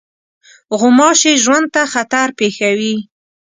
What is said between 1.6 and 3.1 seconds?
ته خطر پېښوي.